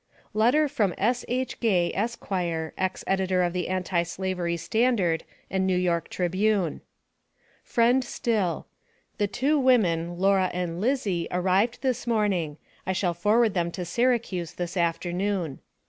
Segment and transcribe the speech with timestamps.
[0.33, 1.59] LETTER FROM S.H.
[1.59, 2.27] GAY, ESQ.,
[2.75, 6.81] EX EDITOR OF THE ANTI SLAVERY STANDARD AND NEW YORK TRIBUNE.
[7.63, 8.65] FRIEND STILL:
[9.19, 12.57] The two women, Laura and Lizzy, arrived this morning.
[12.87, 15.59] I shall forward them to Syracuse this afternoon.